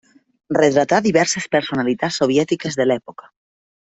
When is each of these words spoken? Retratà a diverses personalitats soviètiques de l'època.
Retratà 0.57 0.97
a 1.01 1.05
diverses 1.07 1.45
personalitats 1.55 2.17
soviètiques 2.21 2.79
de 2.81 2.89
l'època. 2.93 3.29